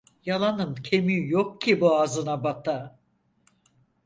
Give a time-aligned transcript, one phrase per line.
[0.25, 2.99] Yalanın kemiği yok ki boğazına bata.